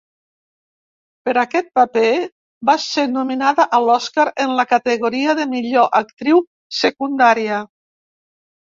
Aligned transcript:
Per 1.27 1.35
aquest 1.41 1.69
paper, 1.79 2.05
va 2.71 2.75
ser 2.85 3.05
nominada 3.19 3.67
a 3.79 3.83
l'Oscar 3.89 4.27
en 4.47 4.57
la 4.63 4.67
categoria 4.75 5.39
de 5.43 5.47
millor 5.55 5.95
actriu 6.03 6.45
secundària. 6.83 7.65